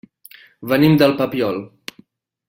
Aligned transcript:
Venim 0.71 0.95
del 1.01 1.13
Papiol. 1.19 1.61